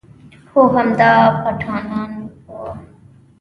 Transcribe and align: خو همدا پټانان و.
خو 0.49 0.61
همدا 0.75 1.11
پټانان 1.43 2.11
و. 2.47 2.53